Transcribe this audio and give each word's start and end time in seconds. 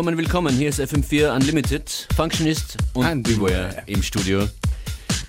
Willkommen, 0.00 0.16
willkommen. 0.16 0.56
Hier 0.56 0.70
ist 0.70 0.80
FM4 0.80 1.36
Unlimited, 1.36 2.08
Functionist 2.16 2.78
und 2.94 3.04
And 3.04 3.22
Beware 3.22 3.82
im 3.84 4.02
Studio. 4.02 4.48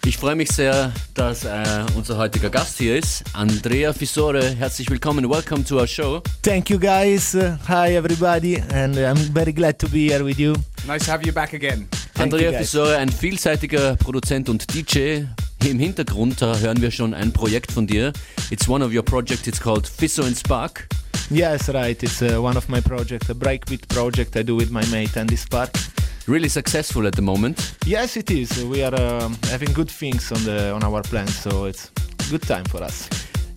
Ich 0.05 0.15
freue 0.15 0.37
mich 0.37 0.49
sehr, 0.49 0.93
dass 1.13 1.43
äh, 1.43 1.83
unser 1.97 2.17
heutiger 2.17 2.49
Gast 2.49 2.77
hier 2.77 2.97
ist, 2.97 3.21
Andrea 3.33 3.91
Fisore. 3.91 4.41
Herzlich 4.41 4.89
willkommen, 4.89 5.29
welcome 5.29 5.65
to 5.65 5.75
our 5.75 5.87
show. 5.87 6.21
Thank 6.41 6.69
you 6.69 6.79
guys. 6.79 7.35
Hi 7.67 7.97
everybody, 7.97 8.63
and 8.73 8.95
I'm 8.95 9.17
very 9.33 9.51
glad 9.51 9.77
to 9.77 9.89
be 9.89 10.09
here 10.09 10.23
with 10.23 10.39
you. 10.39 10.53
Nice 10.87 11.03
to 11.03 11.11
have 11.11 11.25
you 11.25 11.33
back 11.33 11.53
again. 11.53 11.89
Thank 12.13 12.31
Andrea. 12.33 12.57
Fisore, 12.57 12.95
ein 12.95 13.09
vielseitiger 13.09 13.97
Produzent 13.97 14.47
und 14.47 14.73
DJ. 14.73 15.25
Im 15.65 15.79
Hintergrund 15.79 16.41
da 16.41 16.57
hören 16.57 16.81
wir 16.81 16.91
schon 16.91 17.13
ein 17.13 17.33
Projekt 17.33 17.73
von 17.73 17.87
dir. 17.87 18.13
It's 18.49 18.69
one 18.69 18.85
of 18.85 18.93
your 18.93 19.03
projects, 19.03 19.47
it's 19.47 19.59
called 19.59 19.85
Fisso 19.85 20.23
and 20.23 20.37
Spark. 20.37 20.87
Yes, 21.31 21.69
right. 21.69 22.03
It's 22.03 22.21
uh, 22.21 22.41
one 22.41 22.57
of 22.57 22.67
my 22.67 22.81
projects, 22.81 23.29
a 23.29 23.33
breakbeat 23.33 23.87
project 23.87 24.35
I 24.35 24.41
do 24.41 24.53
with 24.53 24.69
my 24.69 24.85
mate 24.87 25.15
Andy 25.15 25.37
Spark. 25.37 25.69
Really 26.27 26.49
successful 26.49 27.07
at 27.07 27.15
the 27.15 27.21
moment. 27.21 27.77
Yes, 27.85 28.17
it 28.17 28.29
is. 28.29 28.65
We 28.65 28.83
are 28.83 28.93
um, 28.93 29.37
having 29.43 29.71
good 29.71 29.89
things 29.89 30.29
on 30.33 30.43
the 30.43 30.73
on 30.73 30.83
our 30.83 31.01
plans, 31.03 31.33
so 31.33 31.65
it's 31.65 31.89
good 32.29 32.41
time 32.41 32.65
for 32.65 32.83
us. 32.83 33.07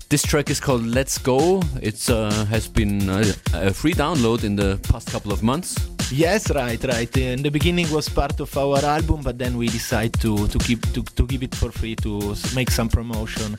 This 0.08 0.22
track 0.22 0.50
is 0.50 0.60
called 0.60 0.86
Let's 0.86 1.18
Go. 1.18 1.62
It 1.82 2.08
uh, 2.08 2.44
has 2.44 2.68
been 2.68 3.08
uh, 3.08 3.24
a 3.54 3.74
free 3.74 3.94
download 3.94 4.44
in 4.44 4.54
the 4.54 4.78
past 4.88 5.10
couple 5.10 5.32
of 5.32 5.42
months. 5.42 5.74
Yes, 6.12 6.52
right, 6.52 6.82
right. 6.84 7.16
In 7.16 7.42
the 7.42 7.50
beginning 7.50 7.90
was 7.90 8.08
part 8.08 8.38
of 8.38 8.56
our 8.56 8.84
album, 8.84 9.22
but 9.22 9.36
then 9.36 9.56
we 9.56 9.66
decided 9.66 10.20
to 10.20 10.46
to 10.46 10.58
keep 10.58 10.80
to, 10.92 11.02
to 11.02 11.26
give 11.26 11.42
it 11.42 11.54
for 11.56 11.72
free 11.72 11.96
to 11.96 12.36
make 12.54 12.70
some 12.70 12.88
promotion 12.88 13.56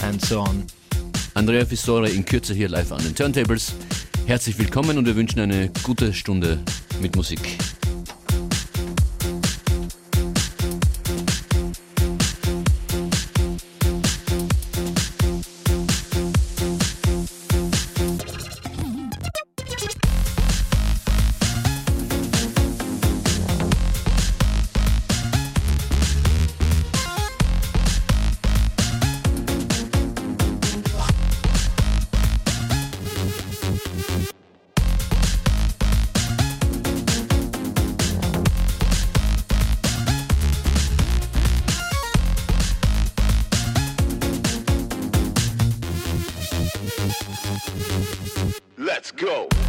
and 0.00 0.22
so 0.22 0.40
on. 0.40 0.66
Andrea 1.38 1.64
Fisore 1.64 2.10
in 2.10 2.24
Kürze 2.24 2.52
hier 2.52 2.68
live 2.68 2.90
an 2.90 3.00
den 3.00 3.14
Turntables. 3.14 3.72
Herzlich 4.26 4.58
willkommen 4.58 4.98
und 4.98 5.06
wir 5.06 5.14
wünschen 5.14 5.38
eine 5.38 5.70
gute 5.84 6.12
Stunde 6.12 6.58
mit 7.00 7.14
Musik. 7.14 7.38
Go. 49.18 49.67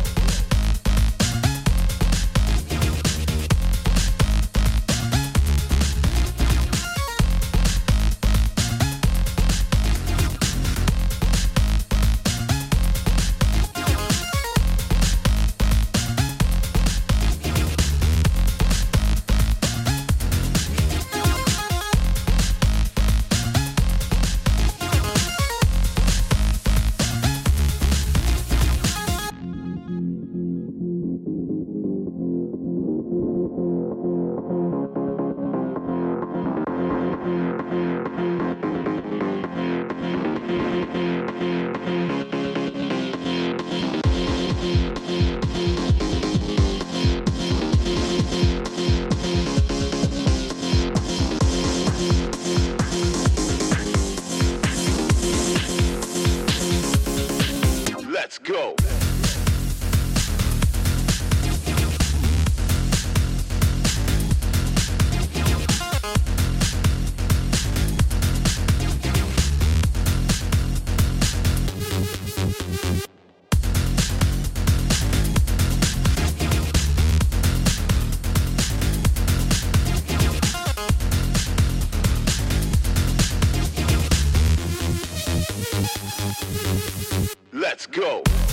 Let's 87.80 87.88
go. 87.88 88.49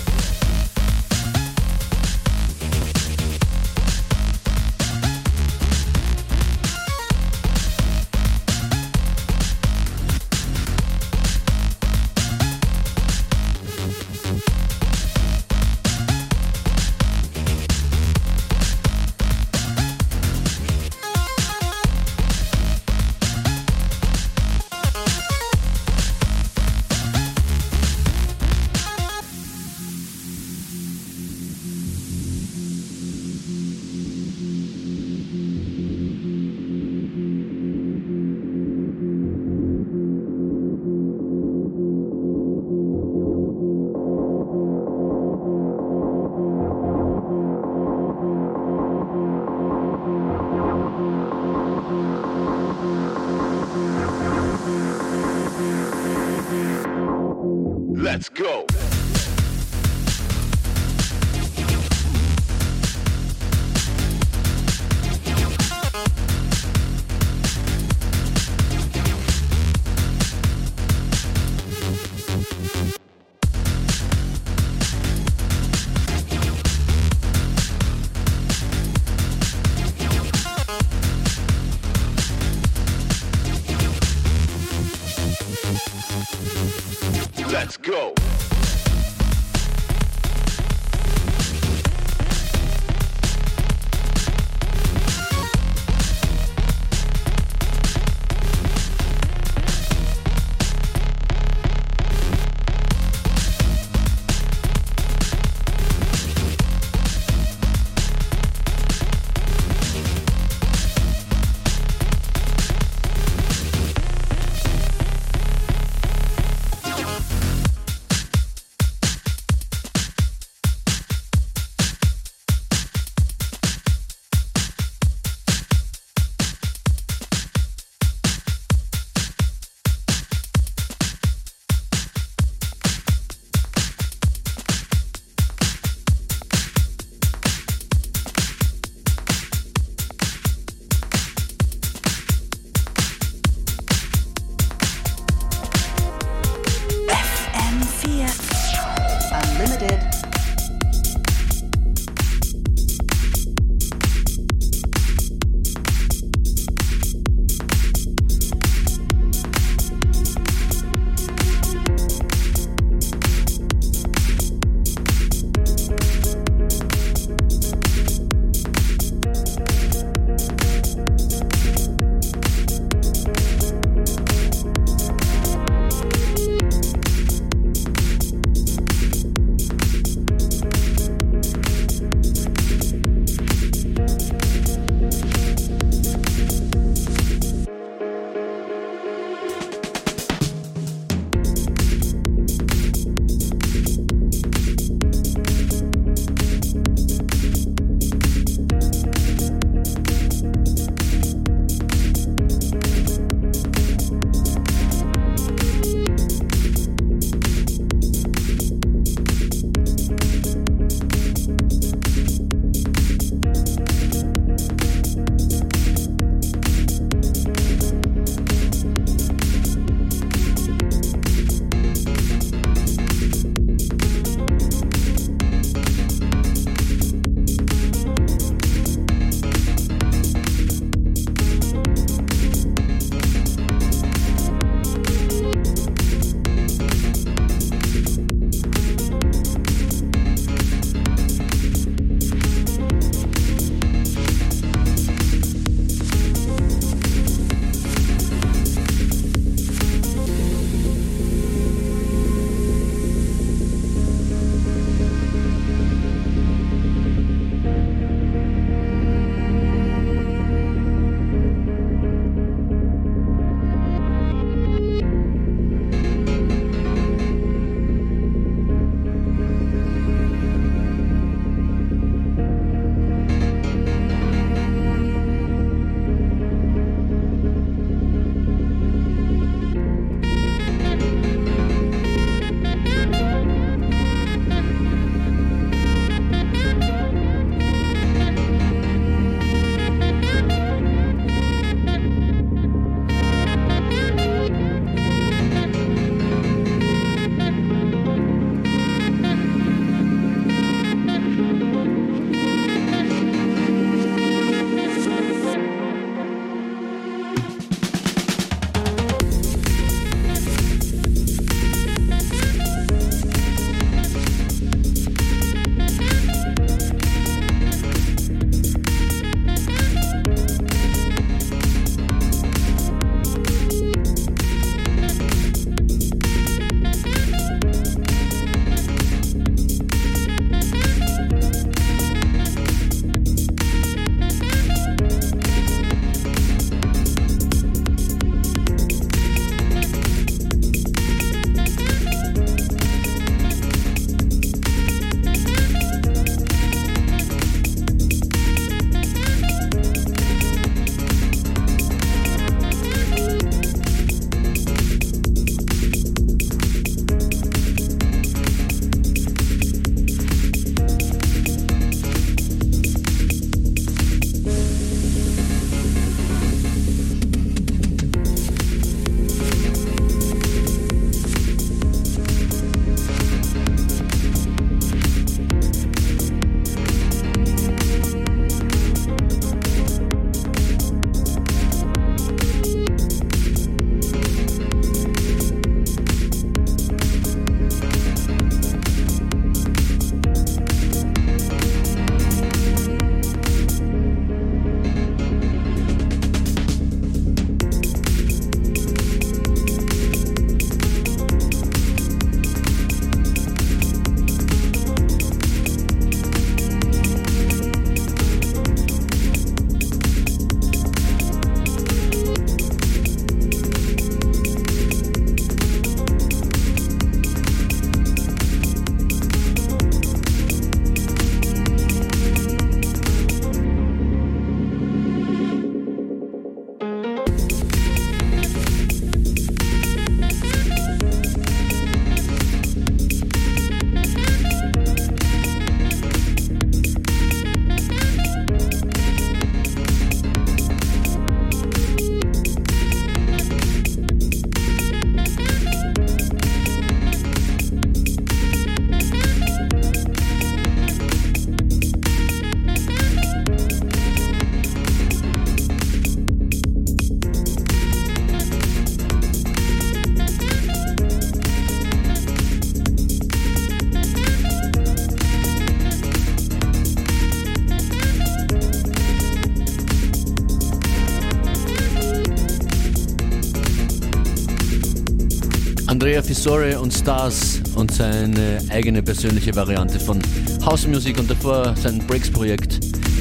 Fisore 476.26 476.80
und 476.80 476.92
Stars 476.92 477.60
und 477.76 477.92
seine 477.92 478.58
eigene 478.70 479.00
persönliche 479.00 479.54
Variante 479.54 480.00
von 480.00 480.20
House 480.64 480.84
Music 480.88 481.16
und 481.20 481.30
davor 481.30 481.72
sein 481.76 482.04
Breaks-Projekt 482.08 482.80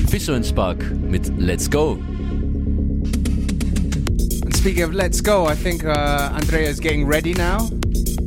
Fisso 0.09 0.33
and 0.33 0.43
Spark 0.43 0.83
mit 0.91 1.31
Let's 1.37 1.69
Go. 1.69 1.99
And 4.43 4.55
speaking 4.55 4.83
of 4.83 4.93
Let's 4.93 5.23
Go, 5.23 5.47
I 5.47 5.55
think 5.55 5.83
uh, 5.85 6.31
Andrea 6.33 6.67
is 6.67 6.79
getting 6.79 7.07
ready 7.07 7.35
now. 7.35 7.69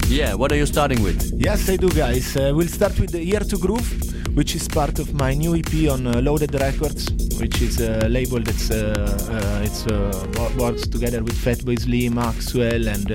Yeah, 0.09 0.37
what 0.37 0.53
are 0.53 0.59
you 0.59 0.67
starting 0.67 1.03
with? 1.03 1.33
Yes, 1.37 1.69
I 1.69 1.77
do, 1.77 1.89
guys. 1.89 2.37
Uh, 2.37 2.53
we'll 2.55 2.69
start 2.69 2.99
with 3.01 3.11
the 3.11 3.25
Year 3.25 3.41
to 3.41 3.59
Groove, 3.59 4.37
which 4.37 4.55
is 4.55 4.69
part 4.69 5.01
of 5.01 5.13
my 5.13 5.35
new 5.35 5.57
EP 5.57 5.91
on 5.91 6.07
uh, 6.07 6.21
Loaded 6.21 6.55
Records, 6.55 7.09
which 7.41 7.63
is 7.63 7.81
a 7.81 8.09
label 8.09 8.41
that's 8.41 8.71
uh, 8.71 9.07
uh, 9.31 9.65
it's 9.65 9.87
uh, 9.87 10.51
works 10.59 10.87
together 10.87 11.23
with 11.23 11.35
Fatboy 11.35 11.79
Slim, 11.79 12.15
Maxwell, 12.15 12.89
and 12.89 13.11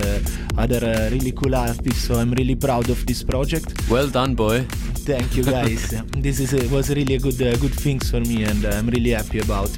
other 0.58 1.10
really 1.12 1.32
cool 1.32 1.56
artists. 1.56 2.08
So 2.08 2.16
I'm 2.16 2.32
really 2.32 2.56
proud 2.56 2.90
of 2.90 3.06
this 3.06 3.24
project. 3.24 3.74
Well 3.90 4.08
done, 4.08 4.36
boy. 4.36 4.66
Thank 5.06 5.36
you, 5.36 5.44
guys. 5.58 5.90
this 6.18 6.40
is 6.40 6.54
a, 6.54 6.74
was 6.74 6.90
really 6.90 7.16
a 7.16 7.20
good 7.20 7.42
uh, 7.42 7.56
good 7.58 7.74
things 7.74 8.10
for 8.10 8.22
me, 8.22 8.44
and 8.44 8.66
I'm 8.66 8.88
really 8.88 9.12
happy 9.12 9.40
about. 9.40 9.72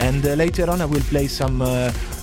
And 0.00 0.22
later 0.36 0.70
on, 0.70 0.80
I 0.80 0.84
will 0.84 1.06
play 1.10 1.26
some 1.26 1.62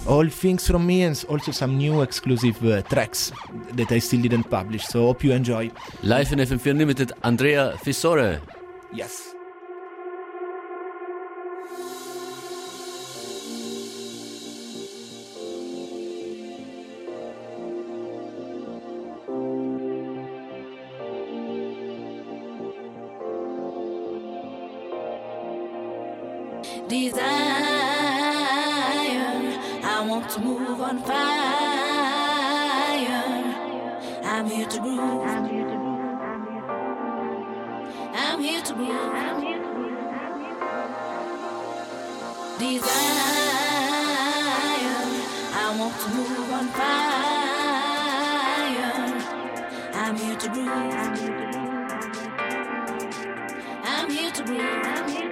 old 0.07 0.31
things 0.31 0.67
from 0.67 0.85
me 0.85 1.03
and 1.03 1.25
also 1.29 1.51
some 1.51 1.77
new 1.77 2.01
exclusive 2.01 2.63
uh, 2.65 2.81
tracks 2.83 3.31
that 3.73 3.91
I 3.91 3.99
still 3.99 4.21
didn't 4.21 4.49
publish. 4.49 4.85
So 4.85 5.07
hope 5.07 5.23
you 5.23 5.31
enjoy. 5.31 5.71
Live 6.03 6.31
in 6.31 6.39
FM4 6.39 6.71
Unlimited, 6.71 7.11
Andrea 7.23 7.73
Fissore. 7.83 8.39
Yes. 8.93 9.34
To 30.35 30.41
move 30.41 30.81
on 30.81 30.99
fire. 30.99 31.15
I'm 34.21 34.49
here 34.49 34.67
to 34.67 34.79
groove. 34.81 35.23
I'm 35.23 35.45
here 38.41 38.61
to 38.61 38.73
groove. 38.73 39.13
Desire. 42.59 42.91
I 45.53 45.75
want 45.79 45.95
to 46.01 46.09
move 46.09 46.51
on 46.51 46.67
fire. 46.67 46.83
I'm 49.93 50.17
here 50.17 50.35
to 50.35 50.49
groove. 50.49 50.67
I'm 53.85 54.09
here 54.11 54.31
to 54.31 54.43
groove. 54.43 54.61
I'm 54.61 55.24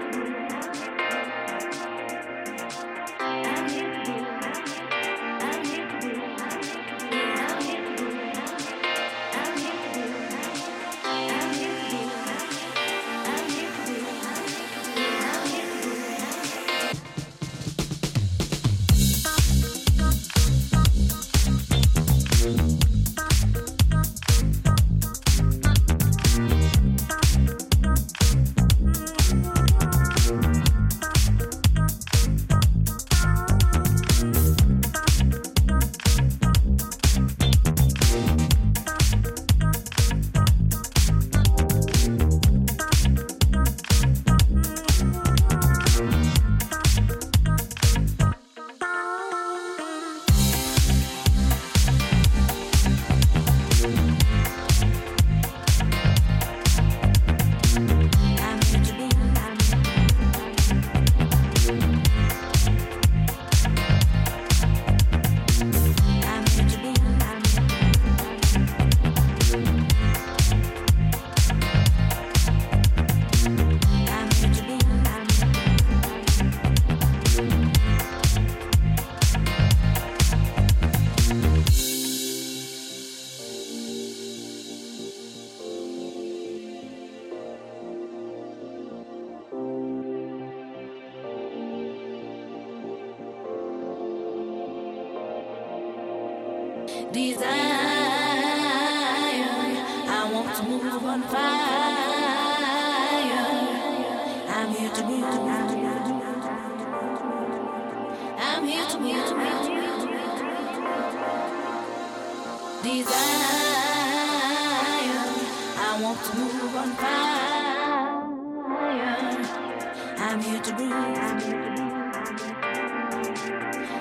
I'm 120.34 120.42
here 120.42 120.60
to 120.62 120.72
groove. 120.74 120.92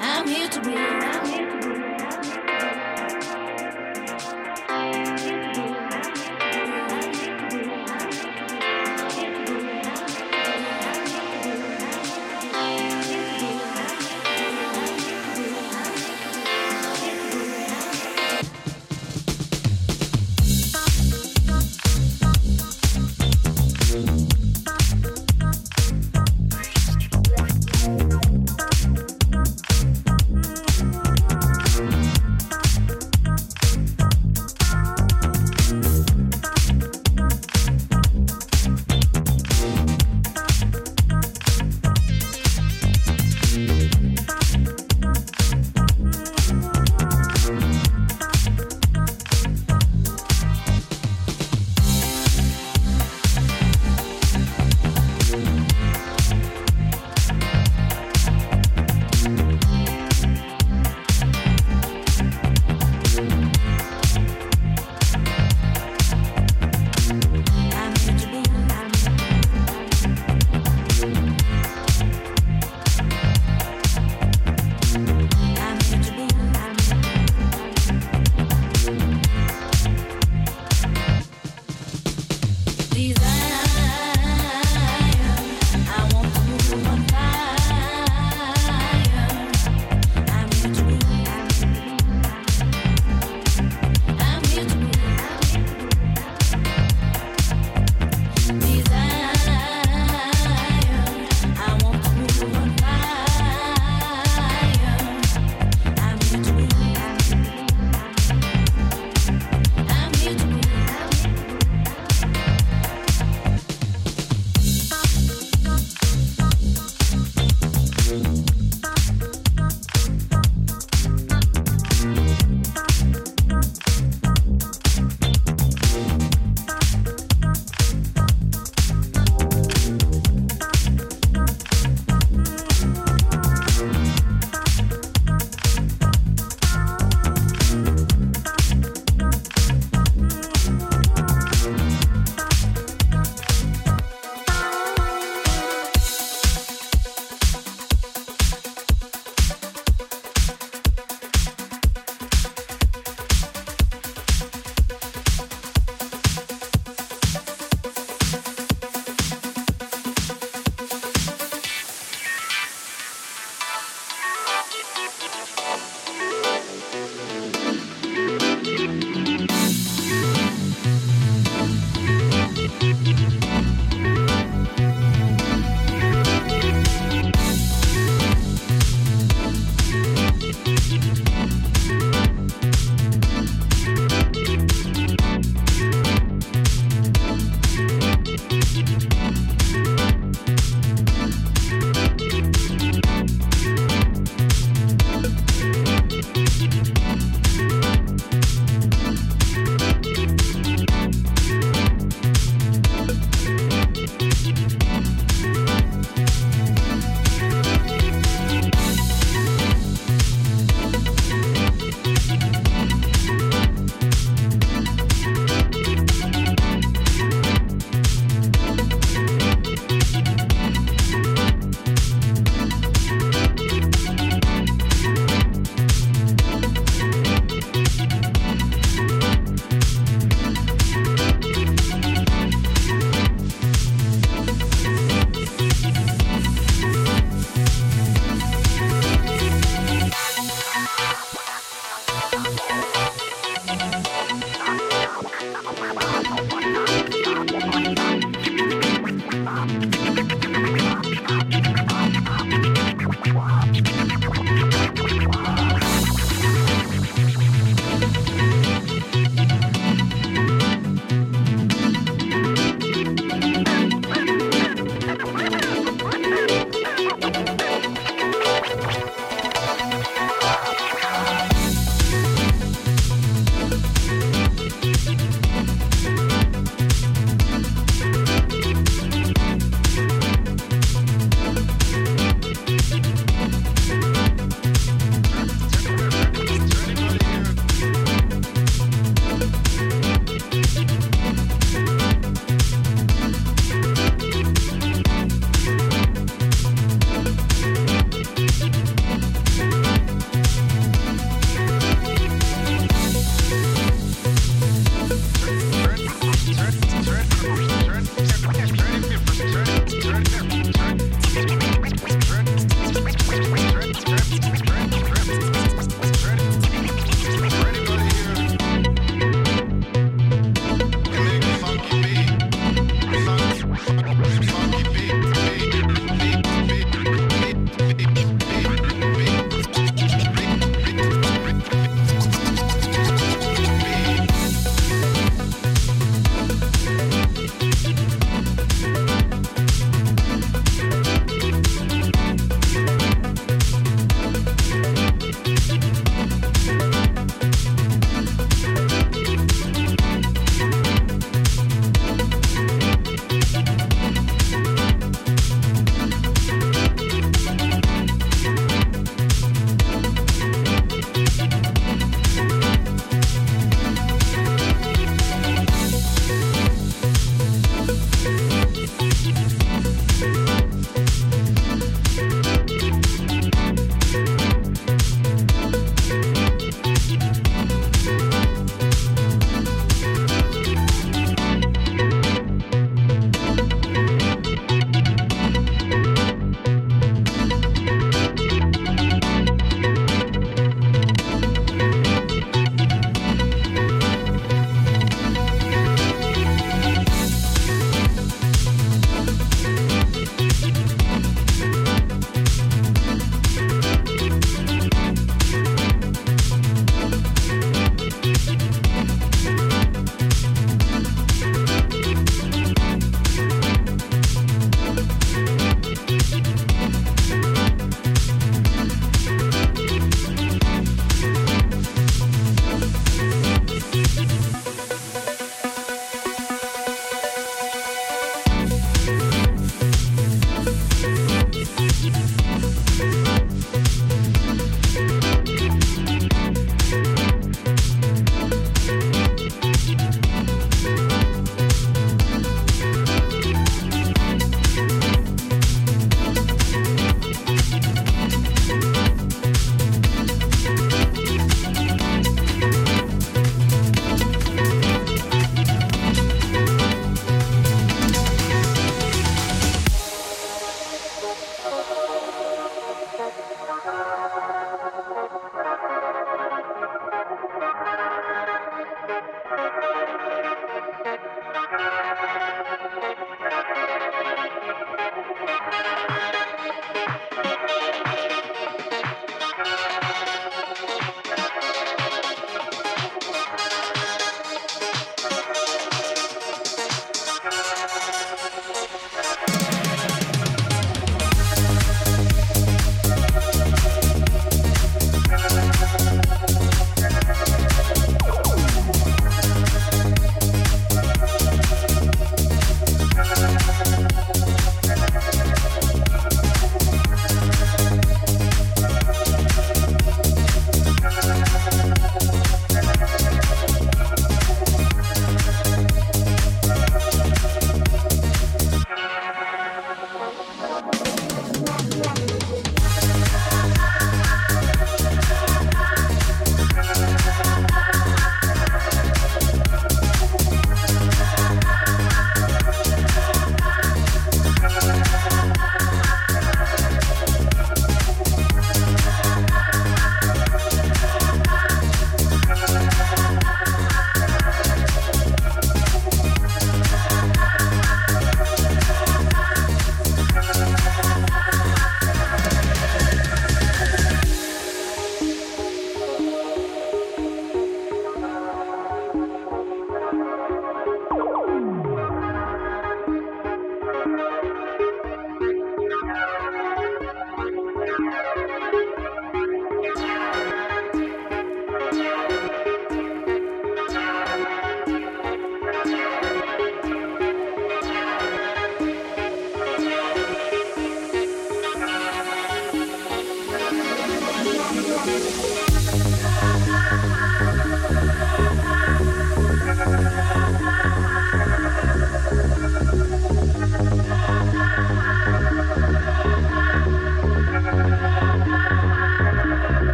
I'm 0.00 0.26
here 0.26 0.48
to 0.48 0.60
groove. 0.60 1.45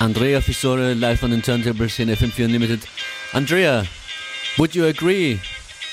Andrea 0.00 0.40
Fissore 0.40 0.94
live 0.98 1.22
on 1.24 1.30
the 1.30 1.36
turntables 1.36 2.00
in 2.00 2.08
FM4 2.08 2.46
Unlimited. 2.46 2.86
Andrea, 3.34 3.86
would 4.58 4.74
you 4.74 4.86
agree? 4.86 5.40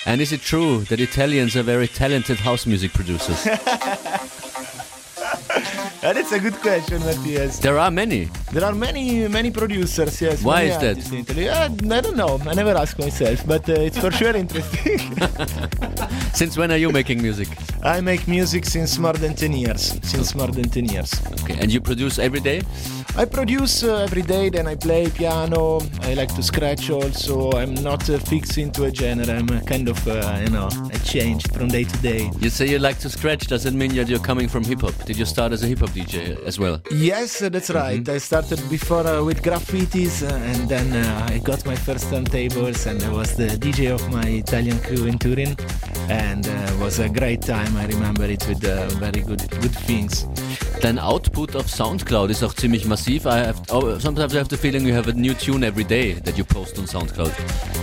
And 0.05 0.21
is 0.21 0.31
it 0.31 0.39
true 0.41 0.79
that 0.85 1.01
Italians 1.01 1.57
are 1.57 1.63
very 1.63 1.89
talented 1.89 2.37
house 2.37 2.65
music 2.65 2.93
producers? 2.93 3.43
That's 6.01 6.31
a 6.31 6.39
good 6.39 6.53
question, 6.61 6.99
Matthias. 7.01 7.59
there 7.59 7.77
are 7.77 7.91
many. 7.91 8.29
There 8.53 8.63
are 8.63 8.73
many, 8.73 9.27
many 9.27 9.51
producers. 9.51 10.21
Yes. 10.21 10.41
Why 10.41 10.61
is 10.63 10.77
that? 10.77 11.11
in 11.11 11.19
Italy. 11.19 11.49
Uh, 11.49 11.65
I 11.65 12.01
don't 12.01 12.15
know. 12.15 12.39
I 12.45 12.53
never 12.53 12.71
ask 12.77 12.97
myself, 12.97 13.45
but 13.45 13.67
uh, 13.69 13.73
it's 13.73 13.97
for 13.97 14.11
sure 14.11 14.33
interesting. 14.35 14.99
Since 16.33 16.55
when 16.57 16.71
are 16.71 16.77
you 16.77 16.91
making 16.91 17.21
music? 17.21 17.49
I 17.83 18.01
make 18.01 18.27
music 18.27 18.65
since 18.65 18.97
more 18.97 19.13
than 19.13 19.35
10 19.35 19.53
years. 19.53 19.99
Since 20.03 20.35
more 20.35 20.47
than 20.47 20.69
10 20.69 20.85
years. 20.85 21.13
Okay, 21.43 21.57
and 21.59 21.71
you 21.71 21.79
produce 21.79 22.19
every 22.19 22.39
day? 22.39 22.61
I 23.15 23.25
produce 23.25 23.83
uh, 23.83 24.03
every 24.03 24.21
day, 24.21 24.49
then 24.49 24.67
I 24.67 24.75
play 24.75 25.09
piano. 25.09 25.81
I 26.01 26.13
like 26.13 26.33
to 26.35 26.43
scratch 26.43 26.89
also. 26.91 27.51
I'm 27.53 27.73
not 27.73 28.07
uh, 28.09 28.19
fixed 28.19 28.57
into 28.59 28.85
a 28.85 28.93
genre. 28.93 29.25
I'm 29.27 29.49
a 29.49 29.61
kind 29.61 29.89
of, 29.89 30.07
uh, 30.07 30.39
you 30.43 30.51
know, 30.51 30.69
I 30.93 30.97
change 30.99 31.47
from 31.51 31.69
day 31.69 31.83
to 31.85 31.97
day. 31.97 32.29
You 32.39 32.49
say 32.49 32.67
you 32.67 32.77
like 32.77 32.99
to 32.99 33.09
scratch. 33.09 33.47
Does 33.47 33.65
it 33.65 33.73
mean 33.73 33.95
that 33.95 34.07
you're 34.07 34.19
coming 34.19 34.47
from 34.47 34.63
hip 34.63 34.81
hop? 34.81 34.93
Did 35.05 35.17
you 35.17 35.25
start 35.25 35.51
as 35.51 35.63
a 35.63 35.67
hip 35.67 35.79
hop 35.79 35.89
DJ 35.89 36.39
as 36.45 36.59
well? 36.59 36.79
Yes, 36.91 37.41
uh, 37.41 37.49
that's 37.49 37.71
right. 37.71 38.07
I 38.07 38.19
started 38.19 38.61
before 38.69 39.07
uh, 39.07 39.23
with 39.23 39.41
graffitis, 39.41 40.21
uh, 40.21 40.35
and 40.35 40.69
then 40.69 40.93
uh, 40.93 41.27
I 41.31 41.39
got 41.39 41.65
my 41.65 41.75
first 41.75 42.11
turntables, 42.11 42.85
and 42.85 43.01
I 43.01 43.09
was 43.09 43.35
the 43.35 43.47
DJ 43.47 43.93
of 43.93 44.07
my 44.11 44.27
Italian 44.27 44.79
crew 44.79 45.05
in 45.05 45.17
Turin, 45.17 45.55
and 46.09 46.47
uh, 46.47 46.51
it 46.51 46.79
was 46.79 46.99
a 46.99 47.09
great 47.09 47.41
time. 47.41 47.75
I 47.77 47.85
remember 47.85 48.25
it 48.25 48.45
with 48.47 48.63
uh, 48.65 48.87
very 48.99 49.21
good 49.21 49.41
good 49.61 49.75
things. 49.85 50.25
Dein 50.81 50.99
Output 50.99 51.55
auf 51.55 51.67
SoundCloud 51.69 52.29
ist 52.29 52.43
auch 52.43 52.53
ziemlich 52.53 52.85
massiv. 52.85 53.25
I 53.25 53.39
have, 53.47 53.59
oh, 53.71 53.97
sometimes 53.99 54.33
I 54.35 54.37
have 54.37 54.49
the 54.49 54.57
feeling 54.57 54.85
you 54.85 54.93
have 54.93 55.09
a 55.09 55.13
new 55.13 55.33
tune 55.33 55.63
every 55.63 55.83
day 55.83 56.13
that 56.23 56.37
you 56.37 56.43
post 56.45 56.77
on 56.77 56.85
SoundCloud. 56.85 57.31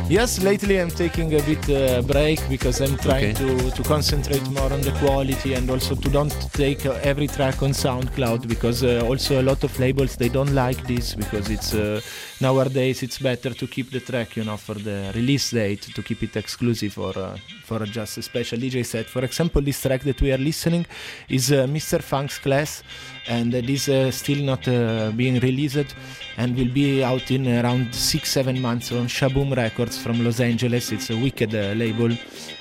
Yes, 0.08 0.40
lately 0.42 0.80
I'm 0.80 0.90
taking 0.90 1.34
a 1.34 1.40
bit 1.42 1.68
uh, 1.68 2.02
break 2.02 2.40
because 2.48 2.80
I'm 2.80 2.96
trying 2.98 3.14
Okay. 3.14 3.32
to, 3.34 3.70
to 3.72 3.82
concentrate 3.82 4.48
more 4.50 4.72
on 4.72 4.80
the 4.82 4.92
quality 5.00 5.54
and 5.54 5.68
also 5.70 5.94
to 5.96 6.08
don't 6.08 6.32
take 6.52 6.86
uh, 6.86 6.92
every 7.02 7.26
track 7.26 7.62
on 7.62 7.72
SoundCloud 7.72 8.46
because 8.46 8.84
uh, 8.84 9.02
also 9.08 9.40
a 9.40 9.42
lot 9.42 9.64
of 9.64 9.76
labels 9.80 10.16
they 10.16 10.28
don't 10.28 10.54
like 10.54 10.80
this 10.86 11.14
because 11.16 11.50
it's 11.50 11.74
uh, 11.74 12.00
nowadays 12.40 13.02
it's 13.02 13.18
better 13.18 13.50
to 13.50 13.66
keep 13.66 13.90
the 13.90 14.00
track 14.00 14.36
you 14.36 14.44
know 14.44 14.56
for 14.56 14.74
the 14.74 15.12
release 15.14 15.50
date 15.50 15.82
to 15.82 16.02
keep 16.02 16.22
it 16.22 16.36
exclusive 16.36 16.98
or 16.98 17.16
uh, 17.18 17.36
for 17.64 17.84
just 17.86 18.18
a 18.18 18.22
special 18.22 18.58
DJ 18.58 18.84
set. 18.84 19.06
For 19.06 19.24
example, 19.24 19.62
this 19.62 19.80
track 19.80 20.02
that 20.02 20.20
we 20.20 20.32
are 20.32 20.38
listening 20.38 20.86
is 21.28 21.50
uh, 21.50 21.66
Mr. 21.66 22.02
Funk's 22.02 22.38
Class 22.38 22.82
and 23.26 23.54
uh, 23.54 23.60
this 23.60 23.88
uh, 23.88 24.10
still 24.10 24.42
not 24.44 24.66
uh, 24.68 25.10
being 25.12 25.38
released 25.40 25.94
and 26.36 26.56
will 26.56 26.68
be 26.68 27.02
out 27.02 27.30
in 27.30 27.46
around 27.46 27.94
six 27.94 28.30
seven 28.30 28.60
months 28.60 28.92
on 28.92 29.06
Shaboom 29.06 29.56
Records 29.56 29.98
from 29.98 30.24
Los 30.24 30.40
Angeles. 30.40 30.92
It's 30.92 31.10
a 31.10 31.16
wicked 31.16 31.54
uh, 31.54 31.72
label, 31.72 32.10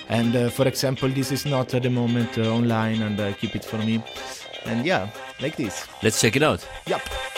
and 0.09 0.35
uh, 0.35 0.49
for 0.49 0.67
example, 0.67 1.09
this 1.09 1.31
is 1.31 1.45
not 1.45 1.73
at 1.73 1.83
the 1.83 1.89
moment 1.89 2.37
uh, 2.37 2.53
online, 2.53 3.01
and 3.01 3.19
I 3.19 3.33
keep 3.33 3.55
it 3.55 3.65
for 3.65 3.77
me. 3.77 4.03
And 4.65 4.85
yeah, 4.85 5.09
like 5.41 5.57
this. 5.57 5.87
Let's 6.01 6.21
check 6.21 6.35
it 6.35 6.43
out. 6.43 6.65
Yep. 6.87 7.32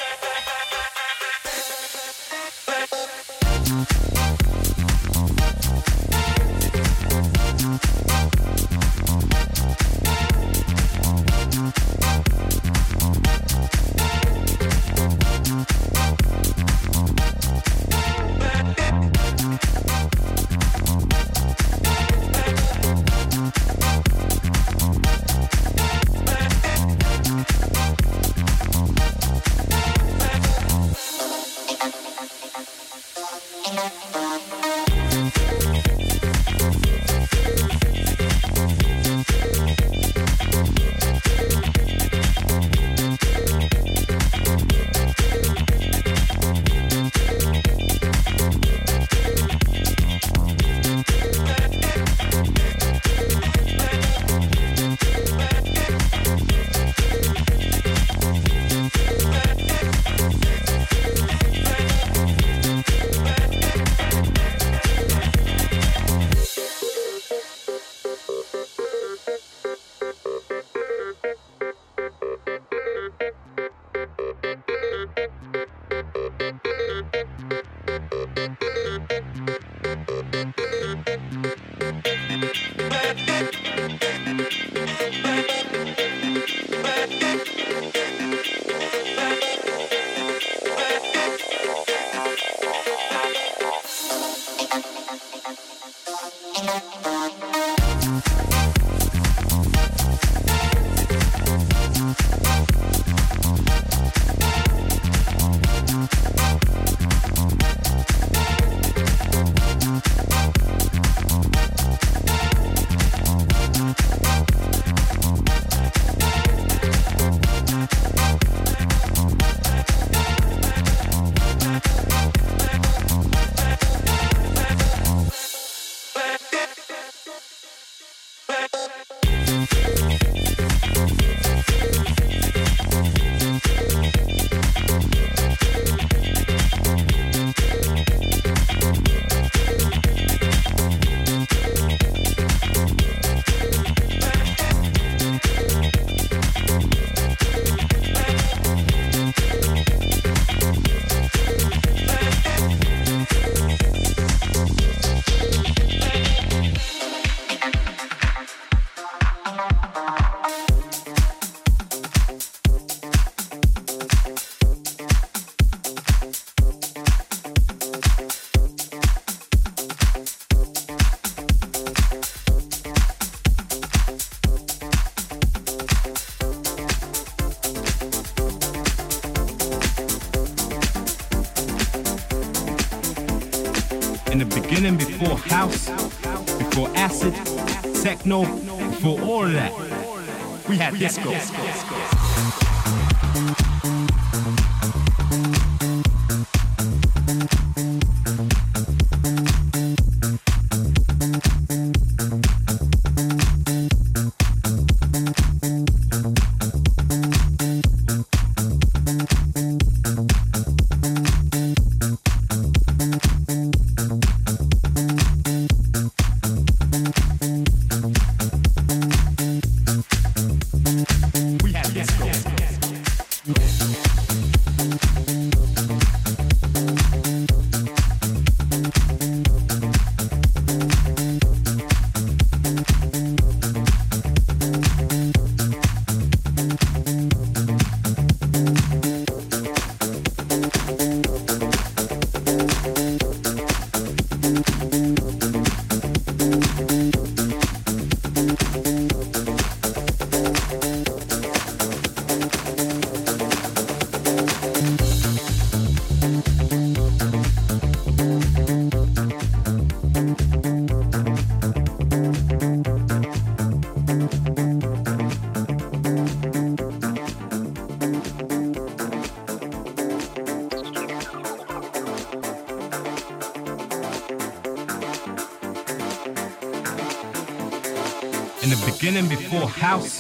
Before 279.49 279.69
house, 279.69 280.19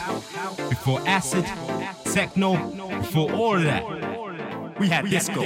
before 0.69 1.01
acid, 1.07 1.45
techno, 2.11 2.55
before 2.99 3.31
all 3.31 3.57
of 3.57 3.63
that, 3.63 4.79
we 4.79 4.87
had 4.87 5.05
disco. 5.09 5.41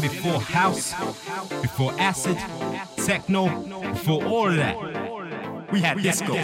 Before 0.00 0.40
house, 0.40 0.92
before 1.62 1.92
acid, 1.98 2.38
techno, 3.04 3.48
before 3.92 4.24
all 4.24 4.48
of 4.48 4.56
that, 4.56 5.70
we 5.72 5.80
had 5.80 5.98
disco. 5.98 6.34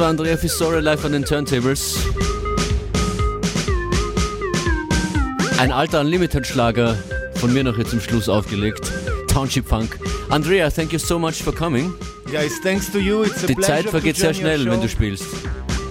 War 0.00 0.08
Andrea 0.08 0.36
Fissore 0.36 0.80
live 0.80 1.04
an 1.04 1.12
den 1.12 1.24
Turntables. 1.24 1.96
Ein 5.58 5.72
alter 5.72 6.00
Unlimited-Schlager 6.00 6.96
von 7.34 7.52
mir 7.52 7.64
noch 7.64 7.74
hier 7.74 7.86
zum 7.86 8.00
Schluss 8.00 8.28
aufgelegt. 8.28 8.92
Township 9.28 9.66
Funk. 9.66 9.98
Andrea, 10.28 10.70
thank 10.70 10.92
you 10.92 10.98
so 10.98 11.18
much 11.18 11.42
for 11.42 11.54
coming. 11.54 11.92
Guys, 12.30 12.60
thanks 12.62 12.90
to 12.92 12.98
you. 12.98 13.24
It's 13.24 13.42
a 13.42 13.46
Die 13.46 13.54
pleasure 13.54 13.66
Zeit 13.66 13.90
vergeht 13.90 14.16
sehr 14.16 14.34
schnell, 14.34 14.70
wenn 14.70 14.80
du 14.80 14.88
spielst. 14.88 15.26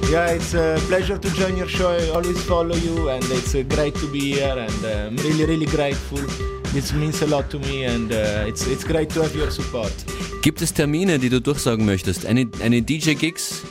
Yeah, 0.09 0.33
it's 0.33 0.55
a 0.55 0.77
pleasure 0.87 1.19
to 1.19 1.27
join 1.29 1.57
your 1.57 1.67
show. 1.67 1.89
I 1.89 2.09
always 2.11 2.41
follow 2.43 2.75
you, 2.75 3.09
and 3.09 3.23
it's 3.31 3.55
uh, 3.55 3.63
great 3.63 3.95
to 3.95 4.07
be 4.07 4.35
here. 4.35 4.57
And 4.57 4.85
uh, 4.85 5.07
I'm 5.07 5.17
really, 5.17 5.45
really 5.45 5.65
grateful. 5.65 6.19
This 6.73 6.93
means 6.93 7.21
a 7.23 7.27
lot 7.27 7.49
to 7.49 7.59
me, 7.59 7.85
and 7.85 8.11
uh, 8.11 8.47
it's 8.47 8.67
it's 8.67 8.85
great 8.85 9.09
to 9.15 9.23
have 9.23 9.35
your 9.35 9.51
support. 9.51 9.91
Gibt 10.41 10.61
es 10.61 10.73
Termine, 10.73 11.19
die 11.19 11.29
du 11.29 11.41
durchsagen 11.41 11.85
möchtest? 11.85 12.25
Eine, 12.25 12.47
eine 12.63 12.81
DJ-Gigs? 12.81 13.63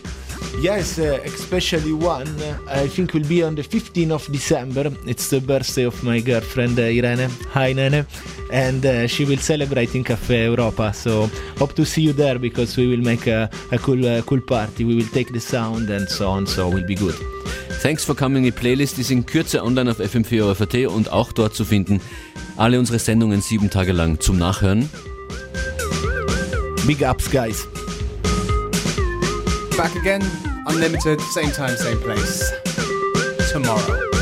Yes, 0.59 0.99
uh, 0.99 1.21
especially 1.25 1.93
one. 1.93 2.27
uh, 2.41 2.59
I 2.67 2.89
think 2.89 3.13
will 3.13 3.29
be 3.29 3.43
on 3.43 3.55
the 3.55 3.63
15th 3.63 4.11
of 4.11 4.33
December. 4.33 4.91
It's 5.07 5.29
the 5.29 5.41
birthday 5.41 5.85
of 5.85 6.03
my 6.03 6.21
girlfriend 6.21 6.79
uh, 6.79 6.83
Irene. 6.83 7.29
Hi, 7.53 7.73
Nene. 7.75 8.07
And 8.51 8.85
uh, 8.87 9.07
she 9.07 9.25
will 9.27 9.39
celebrate 9.39 9.95
in 9.95 10.03
Cafe 10.03 10.47
Europa. 10.47 10.93
So 10.95 11.29
hope 11.59 11.75
to 11.75 11.85
see 11.85 12.03
you 12.03 12.13
there 12.15 12.39
because 12.39 12.77
we 12.77 12.87
will 12.87 13.05
make 13.05 13.27
a, 13.27 13.51
a 13.71 13.79
cool, 13.79 14.05
uh, 14.07 14.23
cool 14.23 14.41
party. 14.41 14.85
We 14.85 14.95
will 14.97 15.09
take 15.13 15.31
the 15.33 15.41
sound 15.41 15.91
and 15.91 16.09
so 16.09 16.31
on. 16.31 16.47
So 16.47 16.69
will 16.71 16.87
be 16.87 16.95
good. 16.95 17.15
Thanks 17.83 18.05
for 18.05 18.15
coming. 18.15 18.45
Die 18.45 18.51
Playlist 18.51 18.99
ist 18.99 19.11
in 19.11 19.27
Kürze 19.27 19.63
online 19.63 19.91
auf 19.91 20.01
fm4 20.01 20.87
und 20.87 21.13
auch 21.13 21.33
dort 21.33 21.55
zu 21.55 21.65
finden. 21.67 22.01
Alle 22.57 22.79
unsere 22.79 22.99
Sendungen 22.99 23.43
sieben 23.43 23.69
Tage 23.69 23.93
lang 23.93 24.21
zum 24.21 24.39
Nachhören. 24.39 24.89
Big 26.87 27.03
ups, 27.03 27.31
guys. 27.31 27.69
Back 29.77 29.95
again, 29.95 30.23
unlimited, 30.67 31.21
same 31.21 31.51
time, 31.51 31.77
same 31.77 31.99
place. 31.99 32.51
Tomorrow. 33.53 34.16